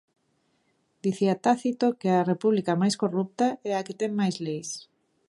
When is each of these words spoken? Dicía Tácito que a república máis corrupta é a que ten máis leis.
Dicía 1.03 1.33
Tácito 1.45 1.87
que 1.99 2.09
a 2.11 2.25
república 2.31 2.71
máis 2.81 2.95
corrupta 3.01 3.47
é 3.69 3.71
a 3.75 3.83
que 3.85 3.97
ten 4.01 4.11
máis 4.19 4.35
leis. 4.45 4.69